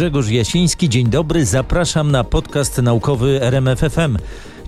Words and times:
Grzegorz 0.00 0.30
Jasiński, 0.30 0.88
dzień 0.88 1.08
dobry. 1.08 1.46
Zapraszam 1.46 2.10
na 2.10 2.24
podcast 2.24 2.78
naukowy 2.78 3.42
RMFFM. 3.42 4.16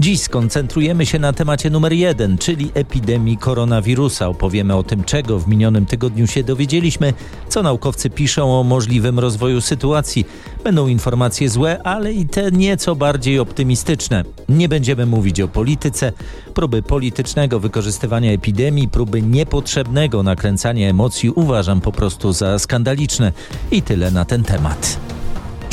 Dziś 0.01 0.21
skoncentrujemy 0.21 1.07
się 1.07 1.19
na 1.19 1.33
temacie 1.33 1.71
numer 1.71 1.93
jeden, 1.93 2.39
czyli 2.39 2.71
epidemii 2.75 3.37
koronawirusa. 3.37 4.29
Opowiemy 4.29 4.77
o 4.77 4.83
tym, 4.83 5.05
czego 5.05 5.39
w 5.39 5.49
minionym 5.49 5.87
tygodniu 5.87 6.27
się 6.27 6.45
dowiedzieliśmy, 6.45 7.13
co 7.49 7.63
naukowcy 7.63 8.11
piszą 8.11 8.61
o 8.61 8.63
możliwym 8.63 9.19
rozwoju 9.19 9.61
sytuacji. 9.61 10.25
Będą 10.65 10.87
informacje 10.87 11.49
złe, 11.49 11.83
ale 11.83 12.13
i 12.13 12.27
te 12.27 12.51
nieco 12.51 12.97
bardziej 12.97 13.39
optymistyczne. 13.39 14.25
Nie 14.49 14.69
będziemy 14.69 15.07
mówić 15.07 15.41
o 15.41 15.49
polityce, 15.49 16.13
próby 16.55 16.83
politycznego 16.83 17.61
wykorzystywania 17.61 18.33
epidemii, 18.33 18.89
próby 18.89 19.23
niepotrzebnego 19.23 20.23
nakręcania 20.23 20.89
emocji 20.89 21.31
uważam 21.31 21.81
po 21.81 21.93
prostu 21.93 22.33
za 22.33 22.59
skandaliczne. 22.59 23.33
I 23.71 23.83
tyle 23.83 24.11
na 24.11 24.25
ten 24.25 24.43
temat. 24.43 25.12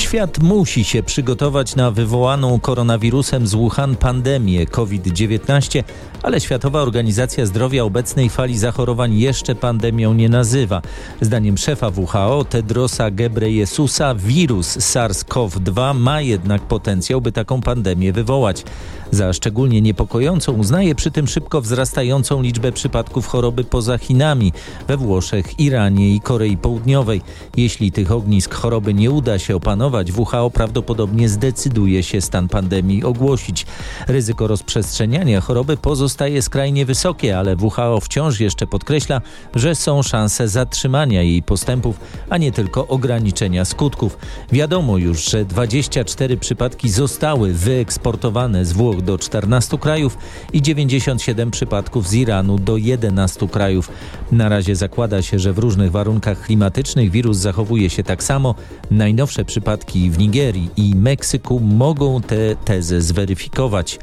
Świat 0.09 0.39
musi 0.39 0.83
się 0.83 1.03
przygotować 1.03 1.75
na 1.75 1.91
wywołaną 1.91 2.59
koronawirusem 2.59 3.47
z 3.47 3.53
Wuhan 3.53 3.95
pandemię 3.95 4.65
COVID-19, 4.65 5.83
ale 6.23 6.41
Światowa 6.41 6.81
Organizacja 6.81 7.45
Zdrowia 7.45 7.83
obecnej 7.83 8.29
fali 8.29 8.57
zachorowań 8.57 9.17
jeszcze 9.17 9.55
pandemią 9.55 10.13
nie 10.13 10.29
nazywa. 10.29 10.81
Zdaniem 11.21 11.57
szefa 11.57 11.91
WHO 11.95 12.45
Tedrosa 12.49 13.11
Ghebreyesusa 13.11 14.15
wirus 14.15 14.77
SARS-CoV-2 14.77 15.95
ma 15.95 16.21
jednak 16.21 16.61
potencjał, 16.61 17.21
by 17.21 17.31
taką 17.31 17.61
pandemię 17.61 18.13
wywołać. 18.13 18.63
Za 19.11 19.33
szczególnie 19.33 19.81
niepokojącą 19.81 20.53
uznaje 20.53 20.95
przy 20.95 21.11
tym 21.11 21.27
szybko 21.27 21.61
wzrastającą 21.61 22.41
liczbę 22.41 22.71
przypadków 22.71 23.27
choroby 23.27 23.63
poza 23.63 23.97
Chinami, 23.97 24.53
we 24.87 24.97
Włoszech, 24.97 25.59
Iranie 25.59 26.15
i 26.15 26.19
Korei 26.19 26.57
Południowej. 26.57 27.21
Jeśli 27.57 27.91
tych 27.91 28.11
ognisk 28.11 28.55
choroby 28.55 28.93
nie 28.93 29.11
uda 29.11 29.39
się 29.39 29.55
opanować, 29.55 29.98
WHO 30.17 30.49
prawdopodobnie 30.49 31.29
zdecyduje 31.29 32.03
się 32.03 32.21
stan 32.21 32.47
pandemii 32.47 33.03
ogłosić. 33.03 33.65
Ryzyko 34.07 34.47
rozprzestrzeniania 34.47 35.41
choroby 35.41 35.77
pozostaje 35.77 36.41
skrajnie 36.41 36.85
wysokie, 36.85 37.37
ale 37.37 37.55
WHO 37.55 37.99
wciąż 37.99 38.39
jeszcze 38.39 38.67
podkreśla, 38.67 39.21
że 39.55 39.75
są 39.75 40.03
szanse 40.03 40.47
zatrzymania 40.47 41.21
jej 41.21 41.43
postępów, 41.43 41.99
a 42.29 42.37
nie 42.37 42.51
tylko 42.51 42.87
ograniczenia 42.87 43.65
skutków. 43.65 44.17
Wiadomo 44.51 44.97
już, 44.97 45.31
że 45.31 45.45
24 45.45 46.37
przypadki 46.37 46.89
zostały 46.89 47.53
wyeksportowane 47.53 48.65
z 48.65 48.73
Włoch 48.73 49.01
do 49.01 49.17
14 49.17 49.77
krajów 49.77 50.17
i 50.53 50.61
97 50.61 51.51
przypadków 51.51 52.07
z 52.07 52.13
Iranu 52.13 52.59
do 52.59 52.77
11 52.77 53.47
krajów. 53.47 53.91
Na 54.31 54.49
razie 54.49 54.75
zakłada 54.75 55.21
się, 55.21 55.39
że 55.39 55.53
w 55.53 55.57
różnych 55.59 55.91
warunkach 55.91 56.41
klimatycznych 56.41 57.11
wirus 57.11 57.37
zachowuje 57.37 57.89
się 57.89 58.03
tak 58.03 58.23
samo. 58.23 58.55
Najnowsze 58.91 59.45
przypadki 59.45 59.88
w 59.89 60.17
Nigerii 60.17 60.69
i 60.77 60.95
Meksyku 60.95 61.59
mogą 61.59 62.21
tę 62.21 62.55
tezę 62.65 63.01
zweryfikować. 63.01 63.99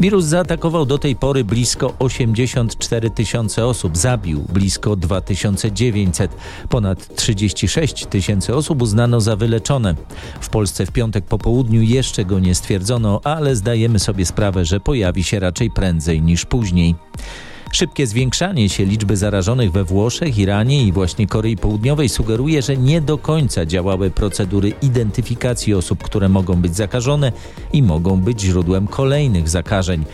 Wirus 0.00 0.24
zaatakował 0.24 0.86
do 0.86 0.98
tej 0.98 1.16
pory 1.16 1.44
blisko 1.44 1.94
84 1.98 3.10
tysiące 3.10 3.66
osób, 3.66 3.96
zabił 3.96 4.44
blisko 4.52 4.96
2900. 4.96 6.36
Ponad 6.68 7.16
36 7.16 8.06
tysięcy 8.06 8.54
osób 8.54 8.82
uznano 8.82 9.20
za 9.20 9.36
wyleczone. 9.36 9.94
W 10.40 10.48
Polsce 10.48 10.86
w 10.86 10.92
piątek 10.92 11.24
po 11.24 11.38
południu 11.38 11.82
jeszcze 11.82 12.24
go 12.24 12.38
nie 12.38 12.54
stwierdzono, 12.54 13.20
ale 13.24 13.56
zdajemy 13.56 13.98
sobie 13.98 14.26
sprawę, 14.26 14.64
że 14.64 14.80
pojawi 14.80 15.24
się 15.24 15.40
raczej 15.40 15.70
prędzej 15.70 16.22
niż 16.22 16.44
później. 16.44 16.94
Szybkie 17.74 18.06
zwiększanie 18.06 18.68
się 18.68 18.84
liczby 18.84 19.16
zarażonych 19.16 19.72
we 19.72 19.84
Włoszech, 19.84 20.38
Iranie 20.38 20.84
i 20.84 20.92
właśnie 20.92 21.26
Korei 21.26 21.56
Południowej 21.56 22.08
sugeruje, 22.08 22.62
że 22.62 22.76
nie 22.76 23.00
do 23.00 23.18
końca 23.18 23.66
działały 23.66 24.10
procedury 24.10 24.72
identyfikacji 24.82 25.74
osób, 25.74 26.02
które 26.02 26.28
mogą 26.28 26.54
być 26.54 26.76
zakażone 26.76 27.32
i 27.72 27.82
mogą 27.82 28.20
być 28.20 28.40
źródłem 28.40 28.86
kolejnych 28.86 29.48
zakażeń. 29.48 30.04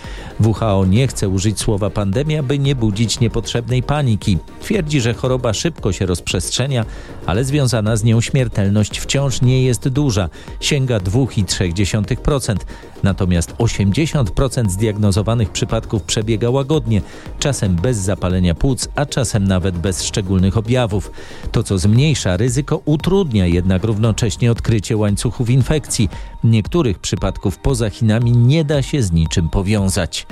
WHO 0.40 0.86
nie 0.86 1.08
chce 1.08 1.28
użyć 1.28 1.60
słowa 1.60 1.90
pandemia, 1.90 2.42
by 2.42 2.58
nie 2.58 2.74
budzić 2.74 3.20
niepotrzebnej 3.20 3.82
paniki. 3.82 4.38
Twierdzi, 4.60 5.00
że 5.00 5.14
choroba 5.14 5.52
szybko 5.54 5.92
się 5.92 6.06
rozprzestrzenia, 6.06 6.84
ale 7.26 7.44
związana 7.44 7.96
z 7.96 8.04
nią 8.04 8.20
śmiertelność 8.20 8.98
wciąż 8.98 9.42
nie 9.42 9.62
jest 9.62 9.88
duża, 9.88 10.28
sięga 10.60 10.98
2,3%. 10.98 12.56
Natomiast 13.02 13.52
80% 13.52 14.70
zdiagnozowanych 14.70 15.50
przypadków 15.50 16.02
przebiega 16.02 16.50
łagodnie, 16.50 17.02
czasem 17.50 17.76
bez 17.76 17.98
zapalenia 17.98 18.54
płuc, 18.54 18.88
a 18.94 19.06
czasem 19.06 19.48
nawet 19.48 19.78
bez 19.78 20.02
szczególnych 20.02 20.56
objawów. 20.56 21.10
To, 21.52 21.62
co 21.62 21.78
zmniejsza 21.78 22.36
ryzyko, 22.36 22.80
utrudnia 22.84 23.46
jednak 23.46 23.84
równocześnie 23.84 24.52
odkrycie 24.52 24.96
łańcuchów 24.96 25.50
infekcji. 25.50 26.08
Niektórych 26.44 26.98
przypadków 26.98 27.58
poza 27.58 27.90
Chinami 27.90 28.32
nie 28.32 28.64
da 28.64 28.82
się 28.82 29.02
z 29.02 29.12
niczym 29.12 29.48
powiązać. 29.48 30.26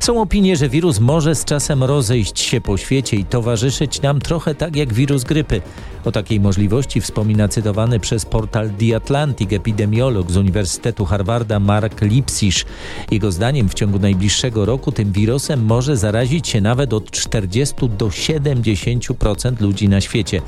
Są 0.00 0.20
opinie, 0.20 0.56
że 0.56 0.68
wirus 0.68 1.00
może 1.00 1.34
z 1.34 1.44
czasem 1.44 1.84
rozejść 1.84 2.40
się 2.40 2.60
po 2.60 2.76
świecie 2.76 3.16
i 3.16 3.24
towarzyszyć 3.24 4.02
nam 4.02 4.20
trochę 4.20 4.54
tak 4.54 4.76
jak 4.76 4.92
wirus 4.92 5.24
grypy. 5.24 5.60
O 6.04 6.12
takiej 6.12 6.40
możliwości 6.40 7.00
wspomina 7.00 7.48
cytowany 7.48 8.00
przez 8.00 8.24
portal 8.24 8.70
The 8.70 8.96
Atlantic 8.96 9.52
epidemiolog 9.52 10.30
z 10.30 10.36
Uniwersytetu 10.36 11.04
Harvarda 11.04 11.60
Mark 11.60 12.00
Lipsisz. 12.00 12.64
Jego 13.10 13.32
zdaniem 13.32 13.68
w 13.68 13.74
ciągu 13.74 13.98
najbliższego 13.98 14.64
roku 14.64 14.92
tym 14.92 15.12
wirusem 15.12 15.64
może 15.64 15.96
zarazić 15.96 16.48
się 16.52 16.60
nawet 16.60 16.92
od 16.92 17.10
40 17.10 17.74
do 17.98 18.06
70% 18.06 19.60
ludzi 19.60 19.88
na 19.88 20.00
świecie. 20.00 20.42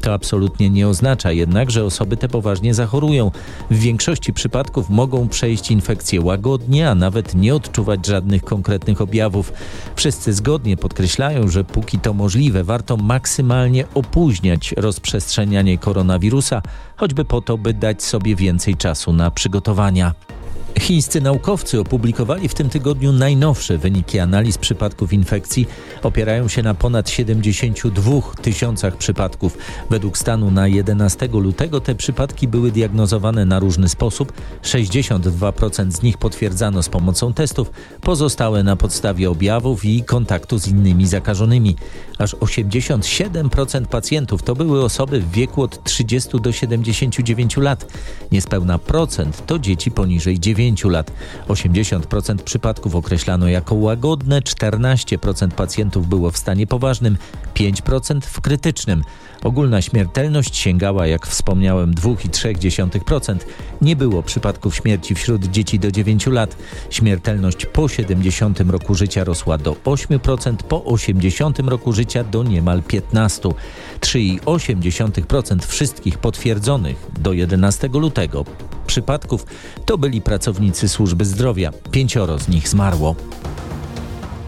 To 0.00 0.12
absolutnie 0.12 0.70
nie 0.70 0.88
oznacza 0.88 1.32
jednak, 1.32 1.70
że 1.70 1.84
osoby 1.84 2.16
te 2.16 2.28
poważnie 2.28 2.74
zachorują. 2.74 3.30
W 3.70 3.78
większości 3.78 4.32
przypadków 4.32 4.90
mogą 4.90 5.28
przejść 5.28 5.70
infekcję 5.70 6.20
łagodnie, 6.20 6.90
a 6.90 6.94
nawet 6.94 7.34
nie 7.34 7.54
odczuwać 7.54 8.06
żadnych 8.06 8.44
konkretnych 8.44 9.00
objawów. 9.00 9.52
Wszyscy 9.96 10.32
zgodnie 10.32 10.76
podkreślają, 10.76 11.48
że 11.48 11.64
póki 11.64 11.98
to 11.98 12.14
możliwe, 12.14 12.64
warto 12.64 12.96
maksymalnie 12.96 13.84
opóźniać 13.94 14.74
rozprzestrzenianie 14.76 15.78
koronawirusa, 15.78 16.62
choćby 16.96 17.24
po 17.24 17.40
to, 17.40 17.58
by 17.58 17.74
dać 17.74 18.02
sobie 18.02 18.36
więcej 18.36 18.76
czasu 18.76 19.12
na 19.12 19.30
przygotowania. 19.30 20.14
Chińscy 20.80 21.20
naukowcy 21.20 21.80
opublikowali 21.80 22.48
w 22.48 22.54
tym 22.54 22.68
tygodniu 22.68 23.12
najnowsze 23.12 23.78
wyniki 23.78 24.18
analiz 24.18 24.58
przypadków 24.58 25.12
infekcji. 25.12 25.66
Opierają 26.02 26.48
się 26.48 26.62
na 26.62 26.74
ponad 26.74 27.10
72 27.10 28.20
tysiącach 28.42 28.96
przypadków. 28.96 29.58
Według 29.90 30.18
stanu 30.18 30.50
na 30.50 30.68
11 30.68 31.28
lutego 31.32 31.80
te 31.80 31.94
przypadki 31.94 32.48
były 32.48 32.70
diagnozowane 32.70 33.44
na 33.44 33.58
różny 33.58 33.88
sposób. 33.88 34.32
62% 34.62 35.90
z 35.90 36.02
nich 36.02 36.18
potwierdzano 36.18 36.82
z 36.82 36.88
pomocą 36.88 37.32
testów, 37.32 37.70
pozostałe 38.00 38.62
na 38.62 38.76
podstawie 38.76 39.30
objawów 39.30 39.84
i 39.84 40.04
kontaktu 40.04 40.58
z 40.58 40.68
innymi 40.68 41.06
zakażonymi. 41.06 41.76
Aż 42.18 42.34
87% 42.34 43.86
pacjentów 43.86 44.42
to 44.42 44.54
były 44.54 44.84
osoby 44.84 45.20
w 45.20 45.30
wieku 45.30 45.62
od 45.62 45.84
30 45.84 46.40
do 46.40 46.52
79 46.52 47.56
lat. 47.56 47.92
Niespełna 48.32 48.78
procent 48.78 49.46
to 49.46 49.58
dzieci 49.58 49.90
poniżej 49.90 50.40
9 50.40 50.65
9 50.66 50.84
lat. 50.84 51.12
80% 51.48 52.36
przypadków 52.36 52.94
określano 52.94 53.48
jako 53.48 53.74
łagodne, 53.74 54.40
14% 54.40 55.48
pacjentów 55.48 56.08
było 56.08 56.30
w 56.30 56.38
stanie 56.38 56.66
poważnym, 56.66 57.16
5% 57.54 58.20
w 58.20 58.40
krytycznym. 58.40 59.02
Ogólna 59.44 59.82
śmiertelność 59.82 60.56
sięgała, 60.56 61.06
jak 61.06 61.26
wspomniałem, 61.26 61.94
2,3%. 61.94 63.36
Nie 63.82 63.96
było 63.96 64.22
przypadków 64.22 64.76
śmierci 64.76 65.14
wśród 65.14 65.44
dzieci 65.44 65.78
do 65.78 65.92
9 65.92 66.26
lat. 66.26 66.56
Śmiertelność 66.90 67.66
po 67.66 67.88
70 67.88 68.60
roku 68.60 68.94
życia 68.94 69.24
rosła 69.24 69.58
do 69.58 69.72
8%, 69.72 70.56
po 70.56 70.84
80 70.84 71.58
roku 71.58 71.92
życia 71.92 72.24
do 72.24 72.42
niemal 72.42 72.82
15%. 72.82 73.54
3,8% 74.00 75.66
wszystkich 75.66 76.18
potwierdzonych 76.18 77.06
do 77.20 77.32
11 77.32 77.88
lutego 77.88 78.44
przypadków 78.96 79.46
to 79.84 79.98
byli 79.98 80.22
pracownicy 80.22 80.88
służby 80.88 81.24
zdrowia. 81.24 81.70
Pięcioro 81.90 82.38
z 82.38 82.48
nich 82.48 82.68
zmarło. 82.68 83.16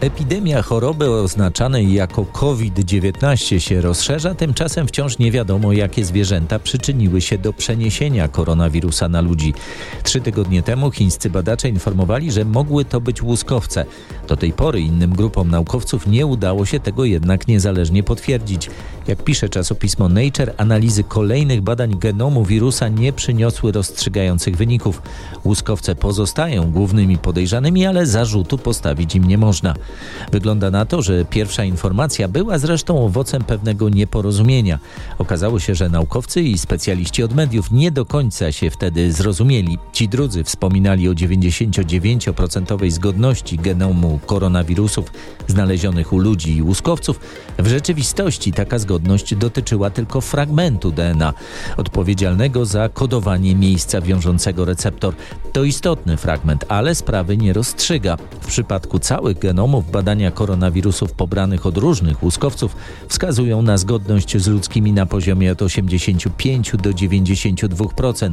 Epidemia 0.01 0.61
choroby 0.61 1.11
oznaczanej 1.11 1.93
jako 1.93 2.25
COVID-19 2.25 3.59
się 3.59 3.81
rozszerza, 3.81 4.35
tymczasem 4.35 4.87
wciąż 4.87 5.17
nie 5.17 5.31
wiadomo, 5.31 5.73
jakie 5.73 6.05
zwierzęta 6.05 6.59
przyczyniły 6.59 7.21
się 7.21 7.37
do 7.37 7.53
przeniesienia 7.53 8.27
koronawirusa 8.27 9.09
na 9.09 9.21
ludzi. 9.21 9.53
Trzy 10.03 10.21
tygodnie 10.21 10.63
temu 10.63 10.91
chińscy 10.91 11.29
badacze 11.29 11.69
informowali, 11.69 12.31
że 12.31 12.45
mogły 12.45 12.85
to 12.85 13.01
być 13.01 13.23
łuskowce. 13.23 13.85
Do 14.27 14.37
tej 14.37 14.53
pory 14.53 14.81
innym 14.81 15.15
grupom 15.15 15.51
naukowców 15.51 16.07
nie 16.07 16.25
udało 16.25 16.65
się 16.65 16.79
tego 16.79 17.05
jednak 17.05 17.47
niezależnie 17.47 18.03
potwierdzić. 18.03 18.69
Jak 19.09 19.23
pisze 19.23 19.49
czasopismo 19.49 20.09
Nature, 20.09 20.53
analizy 20.57 21.03
kolejnych 21.03 21.61
badań 21.61 21.99
genomu 21.99 22.45
wirusa 22.45 22.87
nie 22.87 23.13
przyniosły 23.13 23.71
rozstrzygających 23.71 24.57
wyników. 24.57 25.01
Łuskowce 25.45 25.95
pozostają 25.95 26.71
głównymi 26.71 27.17
podejrzanymi, 27.17 27.85
ale 27.85 28.05
zarzutu 28.05 28.57
postawić 28.57 29.15
im 29.15 29.23
nie 29.23 29.37
można. 29.37 29.75
Wygląda 30.31 30.71
na 30.71 30.85
to, 30.85 31.01
że 31.01 31.25
pierwsza 31.25 31.63
informacja 31.63 32.27
była 32.27 32.57
zresztą 32.57 33.05
owocem 33.05 33.43
pewnego 33.43 33.89
nieporozumienia. 33.89 34.79
Okazało 35.17 35.59
się, 35.59 35.75
że 35.75 35.89
naukowcy 35.89 36.41
i 36.41 36.57
specjaliści 36.57 37.23
od 37.23 37.35
mediów 37.35 37.71
nie 37.71 37.91
do 37.91 38.05
końca 38.05 38.51
się 38.51 38.69
wtedy 38.69 39.13
zrozumieli. 39.13 39.77
Ci 39.93 40.09
drudzy 40.09 40.43
wspominali 40.43 41.09
o 41.09 41.13
99% 41.13 42.91
zgodności 42.91 43.57
genomu 43.57 44.19
koronawirusów 44.25 45.11
znalezionych 45.47 46.13
u 46.13 46.19
ludzi 46.19 46.55
i 46.55 46.61
łuskowców. 46.61 47.19
W 47.59 47.67
rzeczywistości 47.67 48.53
taka 48.53 48.79
zgodność 48.79 48.98
dotyczyła 49.35 49.89
tylko 49.89 50.21
fragmentu 50.21 50.91
DNA 50.91 51.33
odpowiedzialnego 51.77 52.65
za 52.65 52.89
kodowanie 52.89 53.55
miejsca 53.55 54.01
wiążącego 54.01 54.65
receptor. 54.65 55.13
To 55.53 55.63
istotny 55.63 56.17
fragment, 56.17 56.65
ale 56.67 56.95
sprawy 56.95 57.37
nie 57.37 57.53
rozstrzyga. 57.53 58.17
W 58.41 58.47
przypadku 58.47 58.99
całych 58.99 59.39
genomów 59.39 59.91
badania 59.91 60.31
koronawirusów 60.31 61.13
pobranych 61.13 61.65
od 61.65 61.77
różnych 61.77 62.23
łuskowców 62.23 62.75
wskazują 63.07 63.61
na 63.61 63.77
zgodność 63.77 64.37
z 64.37 64.47
ludzkimi 64.47 64.93
na 64.93 65.05
poziomie 65.05 65.51
od 65.51 65.61
85 65.61 66.71
do 66.71 66.89
92%. 66.89 68.31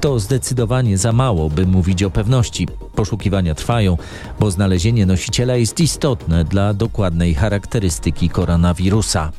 To 0.00 0.18
zdecydowanie 0.18 0.98
za 0.98 1.12
mało, 1.12 1.50
by 1.50 1.66
mówić 1.66 2.02
o 2.02 2.10
pewności. 2.10 2.68
Poszukiwania 2.94 3.54
trwają, 3.54 3.96
bo 4.40 4.50
znalezienie 4.50 5.06
nosiciela 5.06 5.56
jest 5.56 5.80
istotne 5.80 6.44
dla 6.44 6.74
dokładnej 6.74 7.34
charakterystyki 7.34 8.28
koronawirusa. 8.28 9.32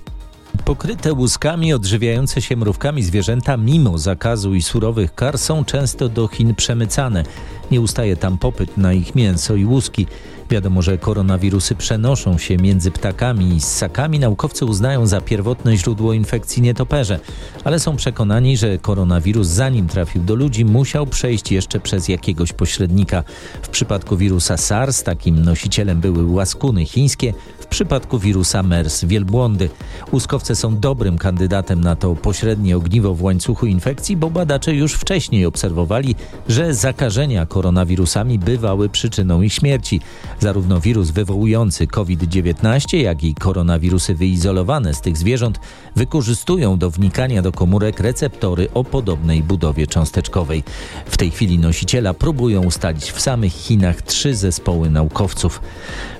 Pokryte 0.69 1.13
łuskami 1.13 1.73
odżywiające 1.73 2.41
się 2.41 2.55
mrówkami 2.55 3.03
zwierzęta 3.03 3.57
mimo 3.57 3.97
zakazu 3.97 4.55
i 4.55 4.61
surowych 4.61 5.15
kar 5.15 5.37
są 5.37 5.65
często 5.65 6.09
do 6.09 6.27
Chin 6.27 6.55
przemycane. 6.55 7.23
Nie 7.71 7.81
ustaje 7.81 8.15
tam 8.15 8.37
popyt 8.37 8.77
na 8.77 8.93
ich 8.93 9.15
mięso 9.15 9.55
i 9.55 9.65
łuski. 9.65 10.07
Wiadomo, 10.49 10.81
że 10.81 10.97
koronawirusy 10.97 11.75
przenoszą 11.75 12.37
się 12.37 12.57
między 12.57 12.91
ptakami 12.91 13.55
i 13.55 13.61
ssakami. 13.61 14.19
Naukowcy 14.19 14.65
uznają 14.65 15.07
za 15.07 15.21
pierwotne 15.21 15.77
źródło 15.77 16.13
infekcji 16.13 16.61
nietoperze, 16.61 17.19
ale 17.63 17.79
są 17.79 17.95
przekonani, 17.95 18.57
że 18.57 18.77
koronawirus 18.77 19.47
zanim 19.47 19.87
trafił 19.87 20.23
do 20.23 20.35
ludzi 20.35 20.65
musiał 20.65 21.07
przejść 21.07 21.51
jeszcze 21.51 21.79
przez 21.79 22.07
jakiegoś 22.07 22.53
pośrednika. 22.53 23.23
W 23.61 23.69
przypadku 23.69 24.17
wirusa 24.17 24.57
SARS 24.57 25.03
takim 25.03 25.41
nosicielem 25.45 26.01
były 26.01 26.25
łaskuny 26.25 26.85
chińskie, 26.85 27.33
w 27.59 27.65
przypadku 27.65 28.19
wirusa 28.19 28.63
MERS 28.63 29.05
wielbłądy. 29.05 29.69
Łuskowce 30.13 30.55
są 30.55 30.79
dobrym 30.79 31.17
kandydatem 31.17 31.81
na 31.81 31.95
to 31.95 32.15
pośrednie 32.15 32.77
ogniwo 32.77 33.13
w 33.13 33.23
łańcuchu 33.23 33.65
infekcji, 33.65 34.17
bo 34.17 34.29
badacze 34.29 34.75
już 34.75 34.93
wcześniej 34.93 35.45
obserwowali, 35.45 36.15
że 36.47 36.73
zakażenia 36.73 37.45
koronawirusami 37.45 38.39
bywały 38.39 38.89
przyczyną 38.89 39.41
ich 39.41 39.53
śmierci. 39.53 40.01
Zarówno 40.39 40.79
wirus 40.79 41.11
wywołujący 41.11 41.87
COVID-19, 41.87 42.97
jak 42.97 43.23
i 43.23 43.35
koronawirusy 43.35 44.15
wyizolowane 44.15 44.93
z 44.93 45.01
tych 45.01 45.17
zwierząt 45.17 45.59
wykorzystują 45.95 46.77
do 46.77 46.89
wnikania 46.89 47.41
do 47.41 47.51
komórek 47.51 47.99
receptory 47.99 48.67
o 48.73 48.83
podobnej 48.83 49.43
budowie 49.43 49.87
cząsteczkowej. 49.87 50.63
W 51.05 51.17
tej 51.17 51.31
chwili 51.31 51.59
nosiciela 51.59 52.13
próbują 52.13 52.63
ustalić 52.63 53.11
w 53.11 53.21
samych 53.21 53.53
Chinach 53.53 54.01
trzy 54.01 54.35
zespoły 54.35 54.89
naukowców. 54.89 55.61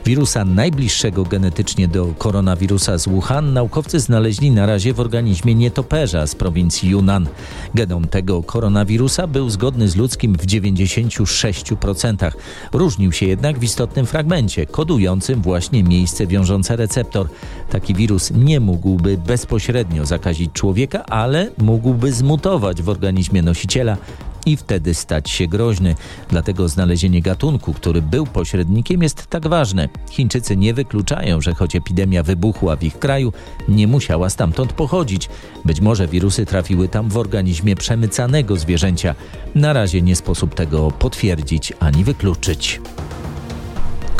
Wirusa 0.06 0.46
najbliższego 0.46 1.24
genetycznie 1.24 1.88
do 1.88 2.06
koronawirusa 2.18 2.98
z 2.98 3.08
Wuhan 3.08 3.54
naukowcy 3.54 4.00
znaleźli 4.00 4.52
na 4.52 4.66
razie 4.66 4.94
w 4.94 5.00
organizmie 5.00 5.56
nietoperza 5.56 6.28
z 6.28 6.36
prowincji 6.36 6.90
Yunnan. 6.90 7.28
Genom 7.76 8.08
tego 8.08 8.44
koronawirusa 8.44 9.28
był 9.28 9.50
zgodny 9.50 9.90
z 9.90 9.96
ludzkim 9.96 10.36
w 10.36 10.46
96%. 10.46 12.32
Różnił 12.74 13.12
się 13.12 13.26
jednak 13.26 13.60
w 13.60 13.64
istotnym 13.64 14.06
fragmencie, 14.10 14.66
kodującym 14.66 15.42
właśnie 15.42 15.84
miejsce 15.84 16.28
wiążące 16.28 16.76
receptor. 16.76 17.28
Taki 17.70 17.94
wirus 17.94 18.32
nie 18.32 18.60
mógłby 18.60 19.18
bezpośrednio 19.18 20.06
zakazić 20.06 20.52
człowieka, 20.54 21.06
ale 21.06 21.52
mógłby 21.58 22.12
zmutować 22.14 22.82
w 22.82 22.90
organizmie 22.90 23.42
nosiciela 23.42 23.98
i 24.46 24.58
wtedy 24.58 24.94
stać 24.94 25.30
się 25.30 25.48
groźny. 25.48 25.96
Dlatego 26.30 26.68
znalezienie 26.68 27.22
gatunku, 27.22 27.74
który 27.74 28.02
był 28.02 28.26
pośrednikiem, 28.26 29.04
jest 29.04 29.28
tak 29.28 29.48
ważne. 29.48 29.90
Chińczycy 30.12 30.58
nie 30.58 30.74
wykluczają, 30.74 31.42
że 31.42 31.54
choć 31.54 31.76
epidemia 31.76 32.24
wybuchła 32.24 32.76
w 32.76 32.84
ich 32.84 33.00
kraju, 33.00 33.34
nie 33.68 33.88
musiała 33.88 34.30
stamtąd 34.30 34.74
pochodzić. 34.74 35.30
Być 35.66 35.82
może 35.82 36.08
wirusy 36.08 36.46
trafiły 36.46 36.88
tam 36.88 37.10
w 37.10 37.18
organizmie 37.18 37.76
przemycanego 37.76 38.56
zwierzęcia. 38.56 39.16
Na 39.56 39.74
razie 39.74 40.02
nie 40.02 40.16
sposób 40.16 40.56
tego 40.56 40.92
potwierdzić 40.92 41.74
ani 41.80 42.04
wykluczyć. 42.04 42.82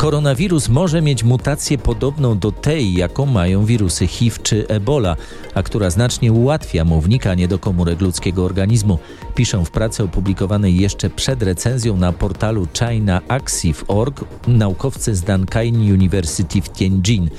Koronawirus 0.00 0.68
może 0.68 1.02
mieć 1.02 1.24
mutację 1.24 1.78
podobną 1.78 2.38
do 2.38 2.52
tej, 2.52 2.94
jaką 2.94 3.26
mają 3.26 3.64
wirusy 3.64 4.06
HIV 4.06 4.36
czy 4.42 4.68
Ebola, 4.68 5.16
a 5.54 5.62
która 5.62 5.90
znacznie 5.90 6.32
ułatwia 6.32 6.84
mu 6.84 7.00
wnikanie 7.00 7.48
do 7.48 7.58
komórek 7.58 8.00
ludzkiego 8.00 8.44
organizmu. 8.44 8.98
Piszą 9.34 9.64
w 9.64 9.70
pracy 9.70 10.02
opublikowanej 10.02 10.76
jeszcze 10.76 11.10
przed 11.10 11.42
recenzją 11.42 11.96
na 11.96 12.12
portalu 12.12 12.66
ChinaAxiv.org 12.78 14.24
naukowcy 14.46 15.14
z 15.14 15.22
Dankain 15.22 15.92
University 15.92 16.62
w 16.62 16.70
Tianjin. 16.70 17.30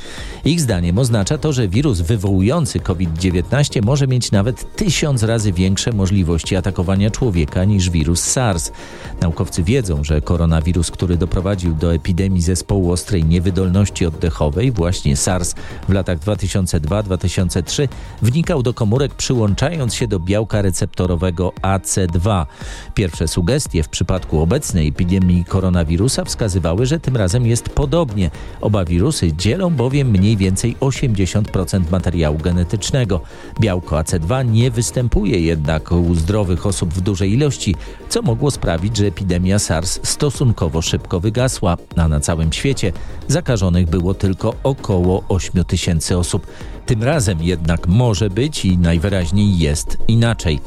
Ich 0.46 0.62
zdaniem 0.62 0.98
oznacza 0.98 1.38
to, 1.38 1.54
że 1.54 1.68
wirus 1.68 2.02
wywołujący 2.02 2.80
COVID-19 2.80 3.86
może 3.86 4.08
mieć 4.08 4.32
nawet 4.32 4.76
tysiąc 4.76 5.24
razy 5.24 5.52
większe 5.52 5.92
możliwości 5.94 6.56
atakowania 6.56 7.10
człowieka 7.12 7.66
niż 7.66 7.90
wirus 7.90 8.24
SARS. 8.24 8.72
Naukowcy 9.22 9.64
wiedzą, 9.64 10.04
że 10.04 10.22
koronawirus, 10.22 10.92
który 10.92 11.18
doprowadził 11.18 11.74
do 11.74 11.94
epidemii 11.94 12.42
zespołu 12.52 12.92
ostrej 12.92 13.26
niewydolności 13.26 14.06
oddechowej, 14.06 14.72
właśnie 14.72 15.18
SARS 15.18 15.56
w 15.90 15.94
latach 15.94 16.20
2002-2003, 16.20 17.88
wnikał 18.22 18.64
do 18.64 18.74
komórek 18.74 19.14
przyłączając 19.14 19.94
się 19.94 20.08
do 20.08 20.20
białka 20.20 20.62
receptorowego 20.62 21.54
AC2. 21.62 22.46
Pierwsze 22.94 23.28
sugestie 23.28 23.84
w 23.84 23.90
przypadku 23.90 24.42
obecnej 24.42 24.88
epidemii 24.88 25.46
koronawirusa 25.46 26.26
wskazywały, 26.26 26.86
że 26.86 27.00
tym 27.00 27.18
razem 27.18 27.48
jest 27.48 27.70
podobnie. 27.70 28.32
Oba 28.62 28.86
wirusy 28.86 29.34
dzielą 29.34 29.70
bowiem 29.70 30.10
mniej 30.10 30.38
więcej 30.38 30.76
80% 30.80 31.92
materiału 31.92 32.38
genetycznego. 32.38 33.22
Białko 33.60 33.96
AC2 33.96 34.52
nie 34.52 34.72
występuje 34.72 35.40
jednak 35.40 35.92
u 35.92 36.16
zdrowych 36.16 36.66
osób 36.66 36.94
w 36.94 37.02
dużej 37.02 37.34
ilości, 37.34 37.76
co 38.10 38.22
mogło 38.22 38.52
sprawić, 38.52 38.98
że 38.98 39.06
epidemia 39.06 39.60
SARS 39.60 40.00
stosunkowo 40.04 40.82
szybko 40.82 41.20
wygasła, 41.20 41.78
a 41.96 42.08
na 42.08 42.20
całym 42.20 42.41
świecie 42.52 42.92
zakażonych 43.28 43.90
było 43.90 44.14
tylko 44.14 44.54
około 44.64 45.24
8 45.30 45.66
tysięcy 45.66 46.18
osób. 46.18 46.48
Tym 46.86 47.04
razem 47.04 47.44
jednak 47.44 47.88
może 47.88 48.30
być 48.30 48.66
i 48.66 48.78
najwyraźniej 48.78 49.60
jest 49.60 49.98
inaczej. 50.08 50.60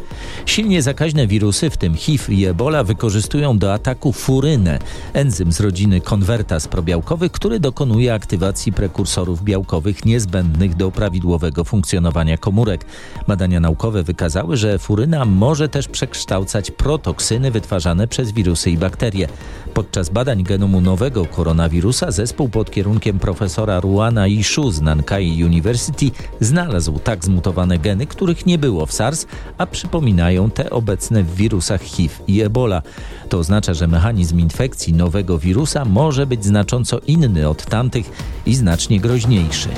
Silnie 0.47 0.83
zakaźne 0.83 1.27
wirusy, 1.27 1.71
w 1.71 1.77
tym 1.77 1.95
HIV 1.95 2.35
i 2.35 2.45
Ebola, 2.45 2.85
wykorzystują 2.85 3.59
do 3.59 3.75
ataku 3.75 4.13
furynę, 4.13 4.79
enzym 5.13 5.53
z 5.53 5.61
rodziny 5.61 6.01
konwertas 6.01 6.69
probiałkowych, 6.69 7.33
który 7.33 7.61
dokonuje 7.61 8.15
aktywacji 8.15 8.73
prekursorów 8.73 9.43
białkowych 9.43 10.05
niezbędnych 10.05 10.75
do 10.75 10.91
prawidłowego 10.91 11.65
funkcjonowania 11.65 12.37
komórek. 12.37 12.85
Badania 13.29 13.61
naukowe 13.61 14.03
wykazały, 14.03 14.57
że 14.57 14.79
furyna 14.79 15.25
może 15.25 15.69
też 15.69 15.89
przekształcać 15.89 16.71
protoksyny 16.71 17.51
wytwarzane 17.51 18.09
przez 18.09 18.33
wirusy 18.33 18.71
i 18.71 18.79
bakterie. 18.79 19.29
Podczas 19.75 20.09
badań 20.09 20.43
genomu 20.43 20.81
nowego 20.81 21.27
koronawirusa 21.27 22.11
zespół 22.11 22.49
pod 22.49 22.71
kierunkiem 22.71 23.19
profesora 23.19 23.81
Ruana 23.81 24.27
Ishu 24.27 24.71
z 24.71 24.81
Nankai 24.81 25.45
University 25.45 26.11
znalazł 26.41 26.99
tak 26.99 27.25
zmutowane 27.25 27.79
geny, 27.79 28.07
których 28.07 28.47
nie 28.47 28.59
było 28.59 28.87
w 28.87 28.93
SARS, 28.93 29.27
a 29.59 29.67
przypominają 29.67 30.51
te 30.51 30.71
obecne 30.71 31.23
w 31.23 31.35
wirusach 31.35 31.83
HIV 31.83 32.15
i 32.27 32.41
Ebola. 32.41 32.83
To 33.29 33.39
oznacza, 33.39 33.75
że 33.75 33.87
mechanizm 33.87 34.39
infekcji 34.39 34.93
nowego 34.93 35.39
wirusa 35.39 35.85
może 35.85 36.27
być 36.27 36.45
znacząco 36.45 36.99
inny 36.99 37.49
od 37.49 37.67
tamtych 37.67 38.11
i 38.47 38.55
znacznie 38.55 39.01
groźniejszy. 39.01 39.69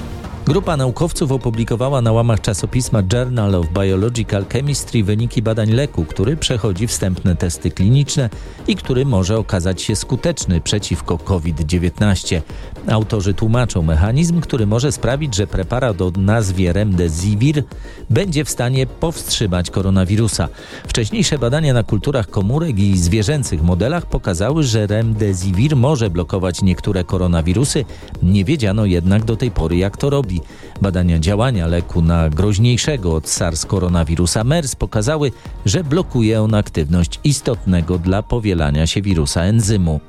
Grupa 0.46 0.76
naukowców 0.76 1.32
opublikowała 1.32 2.02
na 2.02 2.12
łamach 2.12 2.40
czasopisma 2.40 3.02
Journal 3.12 3.54
of 3.54 3.66
Biological 3.68 4.46
Chemistry 4.52 5.04
wyniki 5.04 5.42
badań 5.42 5.70
leku, 5.70 6.04
który 6.04 6.36
przechodzi 6.36 6.86
wstępne 6.86 7.36
testy 7.36 7.70
kliniczne 7.70 8.30
i 8.66 8.76
który 8.76 9.04
może 9.04 9.38
okazać 9.38 9.82
się 9.82 9.96
skuteczny 9.96 10.60
przeciwko 10.60 11.18
COVID-19. 11.18 12.40
Autorzy 12.88 13.34
tłumaczą 13.34 13.82
mechanizm, 13.82 14.40
który 14.40 14.66
może 14.66 14.92
sprawić, 14.92 15.34
że 15.34 15.46
preparat 15.46 16.02
o 16.02 16.12
nazwie 16.16 16.72
Remdesivir 16.72 17.64
będzie 18.10 18.44
w 18.44 18.50
stanie 18.50 18.86
powstrzymać 18.86 19.70
koronawirusa. 19.70 20.48
Wcześniejsze 20.88 21.38
badania 21.38 21.74
na 21.74 21.82
kulturach 21.82 22.30
komórek 22.30 22.78
i 22.78 22.98
zwierzęcych 22.98 23.62
modelach 23.62 24.06
pokazały, 24.06 24.62
że 24.62 24.86
Remdesivir 24.86 25.76
może 25.76 26.10
blokować 26.10 26.62
niektóre 26.62 27.04
koronawirusy. 27.04 27.84
Nie 28.22 28.44
wiedziano 28.44 28.84
jednak 28.84 29.24
do 29.24 29.36
tej 29.36 29.50
pory, 29.50 29.76
jak 29.76 29.96
to 29.96 30.10
robi. 30.10 30.35
Badania 30.80 31.18
działania 31.18 31.66
leku 31.66 32.02
na 32.02 32.30
groźniejszego 32.30 33.14
od 33.14 33.28
SARS 33.28 33.66
koronawirusa 33.66 34.44
MERS 34.44 34.76
pokazały, 34.76 35.32
że 35.64 35.84
blokuje 35.84 36.42
on 36.42 36.54
aktywność 36.54 37.20
istotnego 37.24 37.98
dla 37.98 38.22
powielania 38.22 38.86
się 38.86 39.02
wirusa 39.02 39.42
enzymu. 39.42 40.00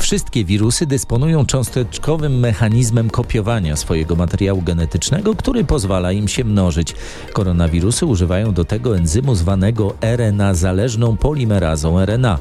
Wszystkie 0.00 0.44
wirusy 0.44 0.86
dysponują 0.86 1.46
cząsteczkowym 1.46 2.38
mechanizmem 2.38 3.10
kopiowania 3.10 3.76
swojego 3.76 4.16
materiału 4.16 4.62
genetycznego, 4.62 5.34
który 5.34 5.64
pozwala 5.64 6.12
im 6.12 6.28
się 6.28 6.44
mnożyć. 6.44 6.94
Koronawirusy 7.32 8.06
używają 8.06 8.54
do 8.54 8.64
tego 8.64 8.96
enzymu 8.96 9.34
zwanego 9.34 9.94
RNA-zależną 10.00 11.16
polimerazą 11.16 12.00
RNA. 12.00 12.38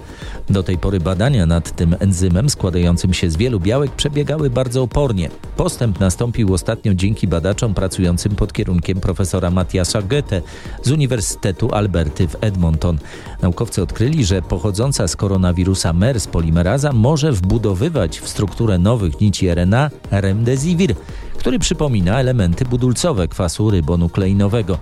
Do 0.50 0.64
tej 0.64 0.78
pory 0.78 1.00
badania 1.00 1.46
nad 1.46 1.76
tym 1.76 1.96
enzymem 2.00 2.50
składającym 2.50 3.14
się 3.14 3.30
z 3.30 3.38
wielu 3.38 3.60
białek 3.60 3.92
przebiegały 3.92 4.50
bardzo 4.50 4.84
opornie. 4.84 5.30
Postęp 5.58 6.00
nastąpił 6.00 6.54
ostatnio 6.54 6.94
dzięki 6.94 7.28
badaczom 7.28 7.74
pracującym 7.74 8.36
pod 8.36 8.54
kierunkiem 8.54 9.00
profesora 9.00 9.52
Matthiasa 9.52 10.02
Goethe 10.02 10.42
z 10.84 10.92
Uniwersytetu 10.92 11.74
Alberty 11.74 12.28
w 12.28 12.36
Edmonton. 12.42 12.98
Naukowcy 13.42 13.82
odkryli, 13.82 14.26
że 14.26 14.42
pochodząca 14.42 15.08
z 15.08 15.16
koronawirusa 15.16 15.94
MERS 15.94 16.28
polimeraza 16.28 16.94
może 16.94 17.32
wbudowywać 17.50 18.20
w 18.20 18.30
strukturę 18.30 18.78
nowych 18.78 19.22
nici 19.22 19.50
RNA 19.50 19.90
remdesivir, 20.12 20.96
który 21.38 21.60
przypomina 21.60 22.20
elementy 22.20 22.66
budulcowe 22.66 23.28
kwasu 23.28 23.72
rybonukleinowego. 23.72 24.78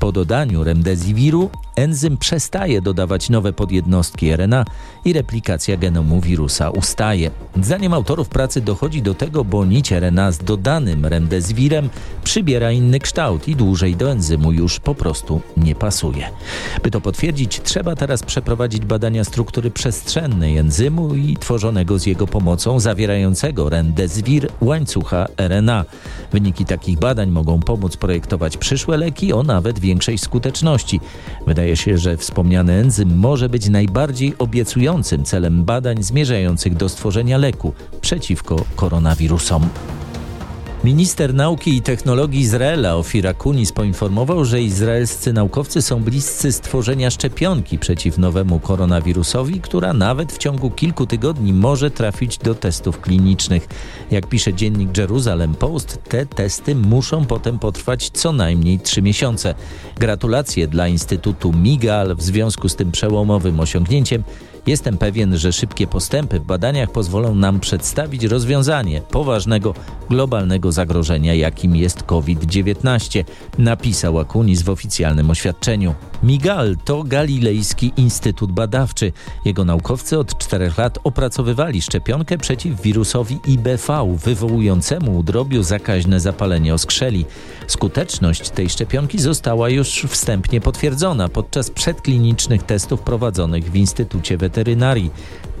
Po 0.00 0.12
dodaniu 0.12 0.64
remdesiviru 0.64 1.50
enzym 1.80 2.16
przestaje 2.16 2.82
dodawać 2.82 3.30
nowe 3.30 3.52
podjednostki 3.52 4.36
RNA 4.36 4.64
i 5.04 5.12
replikacja 5.12 5.76
genomu 5.76 6.20
wirusa 6.20 6.70
ustaje. 6.70 7.30
Zdaniem 7.62 7.94
autorów 7.94 8.28
pracy 8.28 8.60
dochodzi 8.60 9.02
do 9.02 9.14
tego, 9.14 9.44
bo 9.44 9.64
nić 9.64 9.92
RNA 9.92 10.32
z 10.32 10.38
dodanym 10.38 11.06
remdesivirem 11.06 11.90
przybiera 12.24 12.72
inny 12.72 12.98
kształt 12.98 13.48
i 13.48 13.56
dłużej 13.56 13.96
do 13.96 14.10
enzymu 14.10 14.52
już 14.52 14.80
po 14.80 14.94
prostu 14.94 15.40
nie 15.56 15.74
pasuje. 15.74 16.30
By 16.82 16.90
to 16.90 17.00
potwierdzić, 17.00 17.60
trzeba 17.60 17.96
teraz 17.96 18.22
przeprowadzić 18.22 18.84
badania 18.84 19.24
struktury 19.24 19.70
przestrzennej 19.70 20.58
enzymu 20.58 21.14
i 21.14 21.36
tworzonego 21.36 21.98
z 21.98 22.06
jego 22.06 22.26
pomocą 22.26 22.80
zawierającego 22.80 23.68
remdesivir 23.68 24.48
łańcucha 24.60 25.26
RNA. 25.36 25.84
Wyniki 26.32 26.64
takich 26.64 26.98
badań 26.98 27.30
mogą 27.30 27.60
pomóc 27.60 27.96
projektować 27.96 28.56
przyszłe 28.56 28.96
leki 28.96 29.32
o 29.32 29.42
nawet 29.42 29.78
większej 29.78 30.18
skuteczności. 30.18 31.00
Wydaje 31.46 31.69
się, 31.76 31.98
że 31.98 32.16
wspomniany 32.16 32.72
enzym 32.72 33.18
może 33.18 33.48
być 33.48 33.68
najbardziej 33.68 34.34
obiecującym 34.38 35.24
celem 35.24 35.64
badań 35.64 36.02
zmierzających 36.02 36.74
do 36.74 36.88
stworzenia 36.88 37.38
leku 37.38 37.72
przeciwko 38.00 38.64
koronawirusom. 38.76 39.68
Minister 40.84 41.34
Nauki 41.34 41.76
i 41.76 41.82
Technologii 41.82 42.40
Izraela 42.40 42.96
Ofira 42.96 43.34
Kunis 43.34 43.72
poinformował, 43.72 44.44
że 44.44 44.62
izraelscy 44.62 45.32
naukowcy 45.32 45.82
są 45.82 46.02
bliscy 46.02 46.52
stworzenia 46.52 47.10
szczepionki 47.10 47.78
przeciw 47.78 48.18
nowemu 48.18 48.60
koronawirusowi, 48.60 49.60
która 49.60 49.92
nawet 49.92 50.32
w 50.32 50.38
ciągu 50.38 50.70
kilku 50.70 51.06
tygodni 51.06 51.52
może 51.52 51.90
trafić 51.90 52.38
do 52.38 52.54
testów 52.54 53.00
klinicznych. 53.00 53.68
Jak 54.10 54.26
pisze 54.26 54.54
dziennik 54.54 54.98
Jerusalem 54.98 55.54
Post, 55.54 55.98
te 56.08 56.26
testy 56.26 56.74
muszą 56.74 57.24
potem 57.24 57.58
potrwać 57.58 58.10
co 58.10 58.32
najmniej 58.32 58.78
trzy 58.78 59.02
miesiące. 59.02 59.54
Gratulacje 59.98 60.68
dla 60.68 60.88
Instytutu 60.88 61.52
Migal 61.52 62.16
w 62.16 62.22
związku 62.22 62.68
z 62.68 62.76
tym 62.76 62.92
przełomowym 62.92 63.60
osiągnięciem 63.60 64.22
Jestem 64.66 64.98
pewien, 64.98 65.38
że 65.38 65.52
szybkie 65.52 65.86
postępy 65.86 66.40
w 66.40 66.44
badaniach 66.44 66.92
pozwolą 66.92 67.34
nam 67.34 67.60
przedstawić 67.60 68.24
rozwiązanie 68.24 69.00
poważnego 69.00 69.74
globalnego 70.10 70.72
zagrożenia, 70.72 71.34
jakim 71.34 71.76
jest 71.76 72.02
COVID-19, 72.02 73.24
napisał 73.58 74.18
Akunis 74.18 74.62
w 74.62 74.70
oficjalnym 74.70 75.30
oświadczeniu. 75.30 75.94
Migal 76.22 76.76
to 76.84 77.02
Galilejski 77.02 77.92
Instytut 77.96 78.52
Badawczy. 78.52 79.12
Jego 79.44 79.64
naukowcy 79.64 80.18
od 80.18 80.38
czterech 80.38 80.78
lat 80.78 80.98
opracowywali 81.04 81.82
szczepionkę 81.82 82.38
przeciw 82.38 82.82
wirusowi 82.82 83.38
IBV, 83.46 84.16
wywołującemu 84.24 85.18
u 85.18 85.22
drobiu 85.22 85.62
zakaźne 85.62 86.20
zapalenie 86.20 86.74
oskrzeli. 86.74 87.24
Skuteczność 87.66 88.50
tej 88.50 88.70
szczepionki 88.70 89.18
została 89.18 89.68
już 89.68 90.06
wstępnie 90.08 90.60
potwierdzona 90.60 91.28
podczas 91.28 91.70
przedklinicznych 91.70 92.62
testów 92.62 93.00
prowadzonych 93.00 93.70
w 93.70 93.76
Instytucie 93.76 94.36
Weterynarii. 94.36 95.10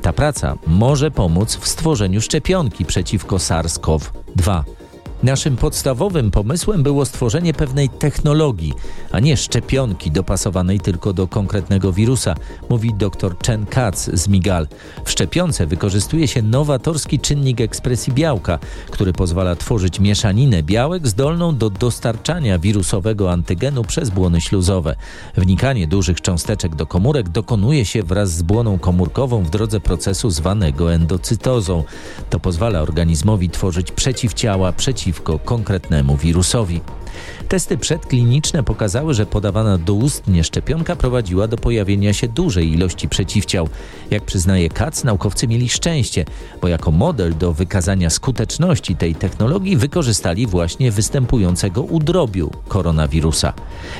Ta 0.02 0.12
praca 0.12 0.56
może 0.66 1.10
pomóc 1.10 1.56
w 1.56 1.68
stworzeniu 1.68 2.20
szczepionki 2.20 2.84
przeciwko 2.84 3.36
SARS-CoV-2. 3.36 4.19
2. 4.36 4.79
Naszym 5.22 5.56
podstawowym 5.56 6.30
pomysłem 6.30 6.82
było 6.82 7.04
stworzenie 7.04 7.54
pewnej 7.54 7.88
technologii, 7.88 8.72
a 9.12 9.20
nie 9.20 9.36
szczepionki 9.36 10.10
dopasowanej 10.10 10.80
tylko 10.80 11.12
do 11.12 11.28
konkretnego 11.28 11.92
wirusa, 11.92 12.34
mówi 12.68 12.94
dr 12.94 13.36
Chen 13.46 13.66
Katz 13.66 14.10
z 14.12 14.28
Migal. 14.28 14.68
W 15.04 15.10
szczepionce 15.10 15.66
wykorzystuje 15.66 16.28
się 16.28 16.42
nowatorski 16.42 17.18
czynnik 17.18 17.60
ekspresji 17.60 18.12
białka, 18.12 18.58
który 18.90 19.12
pozwala 19.12 19.56
tworzyć 19.56 20.00
mieszaninę 20.00 20.62
białek 20.62 21.08
zdolną 21.08 21.56
do 21.56 21.70
dostarczania 21.70 22.58
wirusowego 22.58 23.32
antygenu 23.32 23.84
przez 23.84 24.10
błony 24.10 24.40
śluzowe. 24.40 24.96
Wnikanie 25.36 25.86
dużych 25.86 26.20
cząsteczek 26.20 26.74
do 26.74 26.86
komórek 26.86 27.28
dokonuje 27.28 27.84
się 27.84 28.02
wraz 28.02 28.30
z 28.30 28.42
błoną 28.42 28.78
komórkową 28.78 29.42
w 29.42 29.50
drodze 29.50 29.80
procesu 29.80 30.30
zwanego 30.30 30.94
endocytozą. 30.94 31.84
To 32.30 32.40
pozwala 32.40 32.80
organizmowi 32.80 33.50
tworzyć 33.50 33.92
przeciwciała 33.92 34.72
przeciw 34.72 35.09
przeciwko 35.10 35.38
konkretnemu 35.38 36.16
wirusowi. 36.16 36.80
Testy 37.48 37.78
przedkliniczne 37.78 38.62
pokazały, 38.62 39.14
że 39.14 39.26
podawana 39.26 39.78
doustnie 39.78 40.44
szczepionka 40.44 40.96
prowadziła 40.96 41.48
do 41.48 41.56
pojawienia 41.56 42.12
się 42.12 42.28
dużej 42.28 42.72
ilości 42.72 43.08
przeciwciał. 43.08 43.68
Jak 44.10 44.24
przyznaje 44.24 44.68
Katz, 44.68 45.04
naukowcy 45.04 45.48
mieli 45.48 45.68
szczęście, 45.68 46.24
bo 46.62 46.68
jako 46.68 46.90
model 46.90 47.36
do 47.38 47.52
wykazania 47.52 48.10
skuteczności 48.10 48.96
tej 48.96 49.14
technologii 49.14 49.76
wykorzystali 49.76 50.46
właśnie 50.46 50.90
występującego 50.90 51.82
u 51.82 51.98
drobiu 51.98 52.50
koronawirusa. 52.68 53.52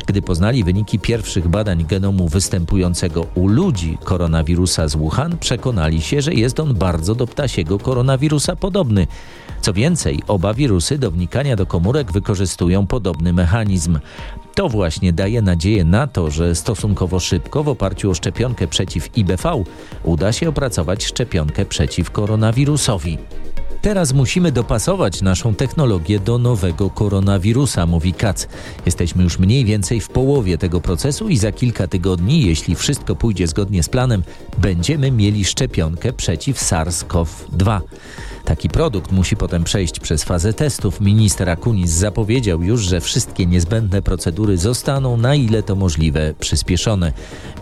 Gdy 0.06 0.22
poznali 0.22 0.64
wyniki 0.64 0.98
pierwszych 0.98 1.48
badań 1.48 1.84
genomu 1.84 2.28
występującego 2.28 3.26
u 3.34 3.48
ludzi 3.48 3.98
koronawirusa 4.04 4.88
z 4.88 4.96
Wuhan, 4.96 5.38
przekonali 5.38 6.02
się, 6.02 6.22
że 6.22 6.34
jest 6.34 6.60
on 6.60 6.74
bardzo 6.74 7.14
do 7.14 7.26
ptasiego 7.26 7.78
koronawirusa 7.78 8.56
podobny. 8.56 9.06
Co 9.60 9.72
więcej, 9.72 10.22
oba 10.28 10.54
wirusy 10.54 10.98
do 10.98 11.10
wnikania 11.10 11.56
do 11.56 11.66
komórek 11.66 12.12
wykorzystują 12.12 12.86
podobny 13.00 13.32
mechanizm. 13.32 13.98
To 14.54 14.68
właśnie 14.68 15.12
daje 15.12 15.42
nadzieję 15.42 15.84
na 15.84 16.06
to, 16.06 16.30
że 16.30 16.54
stosunkowo 16.54 17.20
szybko 17.20 17.64
w 17.64 17.68
oparciu 17.68 18.10
o 18.10 18.14
szczepionkę 18.14 18.66
przeciw 18.66 19.18
IBV 19.18 19.64
uda 20.04 20.32
się 20.32 20.48
opracować 20.48 21.04
szczepionkę 21.04 21.64
przeciw 21.64 22.10
koronawirusowi. 22.10 23.18
Teraz 23.82 24.12
musimy 24.12 24.52
dopasować 24.52 25.22
naszą 25.22 25.54
technologię 25.54 26.18
do 26.18 26.38
nowego 26.38 26.90
koronawirusa, 26.90 27.86
mówi 27.86 28.12
Kac. 28.12 28.48
Jesteśmy 28.86 29.22
już 29.22 29.38
mniej 29.38 29.64
więcej 29.64 30.00
w 30.00 30.08
połowie 30.08 30.58
tego 30.58 30.80
procesu 30.80 31.28
i 31.28 31.36
za 31.36 31.52
kilka 31.52 31.86
tygodni, 31.86 32.46
jeśli 32.46 32.74
wszystko 32.74 33.16
pójdzie 33.16 33.46
zgodnie 33.46 33.82
z 33.82 33.88
planem, 33.88 34.22
będziemy 34.58 35.10
mieli 35.10 35.44
szczepionkę 35.44 36.12
przeciw 36.12 36.58
SARS-CoV-2. 36.58 37.80
Taki 38.50 38.68
produkt 38.68 39.12
musi 39.12 39.36
potem 39.36 39.64
przejść 39.64 40.00
przez 40.00 40.24
fazę 40.24 40.52
testów. 40.52 41.00
Minister 41.00 41.50
Akunis 41.50 41.90
zapowiedział 41.90 42.62
już, 42.62 42.80
że 42.82 43.00
wszystkie 43.00 43.46
niezbędne 43.46 44.02
procedury 44.02 44.58
zostaną 44.58 45.16
na 45.16 45.34
ile 45.34 45.62
to 45.62 45.76
możliwe 45.76 46.34
przyspieszone. 46.40 47.12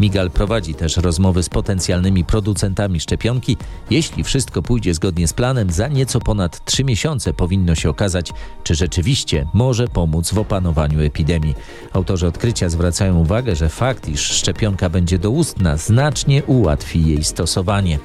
Migal 0.01 0.31
prowadzi 0.31 0.75
też 0.75 0.97
rozmowy 0.97 1.43
z 1.43 1.49
potencjalnymi 1.49 2.25
producentami 2.25 3.01
szczepionki. 3.01 3.57
Jeśli 3.91 4.25
wszystko 4.25 4.63
pójdzie 4.63 4.95
zgodnie 4.95 5.29
z 5.29 5.33
planem, 5.33 5.71
za 5.71 5.89
nieco 5.89 6.21
ponad 6.21 6.65
trzy 6.65 6.85
miesiące 6.85 7.35
powinno 7.35 7.75
się 7.75 7.91
okazać, 7.91 8.33
czy 8.65 8.75
rzeczywiście 8.75 9.47
może 9.55 9.89
pomóc 9.89 10.33
w 10.33 10.39
opanowaniu 10.39 11.01
epidemii. 11.01 11.55
Autorzy 11.93 12.27
odkrycia 12.27 12.69
zwracają 12.69 13.19
uwagę, 13.19 13.57
że 13.57 13.69
fakt, 13.69 14.09
iż 14.09 14.21
szczepionka 14.21 14.91
będzie 14.91 15.19
doustna, 15.19 15.77
znacznie 15.77 16.45
ułatwi 16.45 17.07
jej 17.07 17.25
stosowanie. 17.25 17.99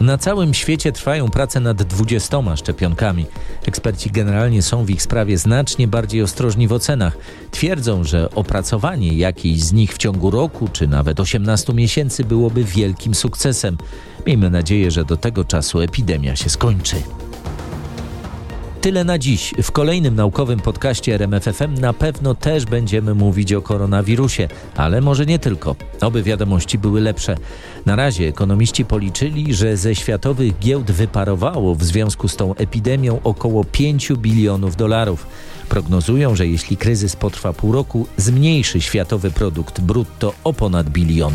Na 0.00 0.18
całym 0.18 0.54
świecie 0.54 0.92
trwają 0.92 1.30
prace 1.30 1.60
nad 1.60 1.82
20 1.82 2.56
szczepionkami. 2.56 3.26
Eksperci 3.66 4.10
generalnie 4.10 4.62
są 4.62 4.84
w 4.84 4.90
ich 4.90 5.02
sprawie 5.02 5.38
znacznie 5.38 5.88
bardziej 5.88 6.22
ostrożni 6.22 6.68
w 6.68 6.72
ocenach. 6.72 7.18
Twierdzą, 7.50 8.04
że 8.04 8.30
opracowanie 8.30 9.12
jakiejś 9.12 9.62
z 9.62 9.72
nich 9.72 9.94
w 9.94 9.98
ciągu 9.98 10.30
roku 10.30 10.68
czy 10.72 10.86
nawet 10.86 11.20
18 11.20 11.72
miesięcy 11.72 12.24
byłoby 12.24 12.64
wielkim 12.64 13.14
sukcesem. 13.14 13.78
Miejmy 14.26 14.50
nadzieję, 14.50 14.90
że 14.90 15.04
do 15.04 15.16
tego 15.16 15.44
czasu 15.44 15.80
epidemia 15.80 16.36
się 16.36 16.50
skończy. 16.50 16.96
Tyle 18.80 19.04
na 19.04 19.18
dziś. 19.18 19.54
W 19.62 19.72
kolejnym 19.72 20.14
naukowym 20.14 20.60
podcaście 20.60 21.14
RMFFM 21.14 21.74
na 21.74 21.92
pewno 21.92 22.34
też 22.34 22.66
będziemy 22.66 23.14
mówić 23.14 23.52
o 23.52 23.62
koronawirusie, 23.62 24.48
ale 24.76 25.00
może 25.00 25.26
nie 25.26 25.38
tylko. 25.38 25.76
Oby 26.00 26.22
wiadomości 26.22 26.78
były 26.78 27.00
lepsze. 27.00 27.36
Na 27.86 27.96
razie 27.96 28.28
ekonomiści 28.28 28.84
policzyli, 28.84 29.54
że 29.54 29.76
ze 29.76 29.94
światowych 29.94 30.58
giełd 30.58 30.90
wyparowało 30.90 31.74
w 31.74 31.84
związku 31.84 32.28
z 32.28 32.36
tą 32.36 32.54
epidemią 32.54 33.20
około 33.24 33.64
5 33.64 34.12
bilionów 34.12 34.76
dolarów. 34.76 35.26
Prognozują, 35.68 36.36
że 36.36 36.46
jeśli 36.46 36.76
kryzys 36.76 37.16
potrwa 37.16 37.52
pół 37.52 37.72
roku, 37.72 38.06
zmniejszy 38.16 38.80
światowy 38.80 39.30
produkt 39.30 39.80
brutto 39.80 40.32
o 40.44 40.52
ponad 40.52 40.90
bilion. 40.90 41.32